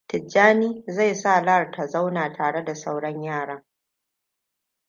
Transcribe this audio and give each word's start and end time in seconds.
Tijjani 0.07 0.83
zai 0.87 1.15
sa 1.15 1.41
Lare 1.41 1.71
ta 1.71 1.87
zauna 1.87 2.33
tare 2.33 2.63
da 2.63 2.75
sauran 2.75 3.23
yaran. 3.23 3.63